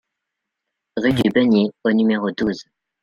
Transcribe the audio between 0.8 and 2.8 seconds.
Rue du Beunier au numéro douze